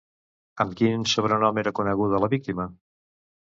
Amb 0.65 0.73
quin 0.79 1.03
sobrenom 1.11 1.61
era 1.65 1.75
coneguda 1.81 2.25
la 2.25 2.33
víctima? 2.35 2.69